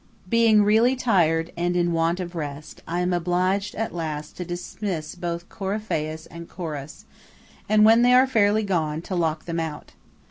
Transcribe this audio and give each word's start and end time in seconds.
Being, 0.27 0.63
really 0.63 0.95
tired 0.95 1.51
and 1.55 1.75
in 1.75 1.91
want 1.93 2.19
of 2.19 2.33
rest, 2.33 2.81
I 2.87 3.01
am 3.01 3.13
obliged 3.13 3.75
at 3.75 3.93
last 3.93 4.35
to 4.37 4.43
dismiss 4.43 5.13
both 5.13 5.47
Coryphæus 5.47 6.25
and 6.31 6.49
Chorus, 6.49 7.05
and 7.69 7.85
when 7.85 8.01
they 8.01 8.13
are 8.15 8.25
fairly 8.25 8.63
gone, 8.63 9.03
to 9.03 9.13
lock 9.15 9.45
them 9.45 9.59
out. 9.59 9.91